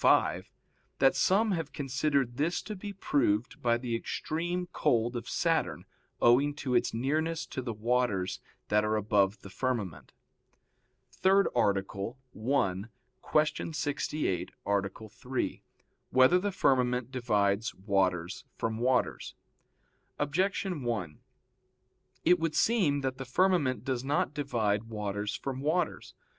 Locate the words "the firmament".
9.43-10.11, 16.39-17.11, 23.19-23.83